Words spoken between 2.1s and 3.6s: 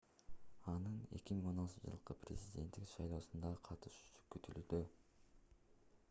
президенттик шайлоосуна